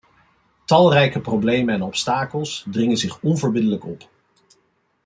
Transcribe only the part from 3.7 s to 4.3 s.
op.